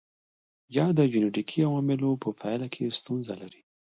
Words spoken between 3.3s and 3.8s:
لري.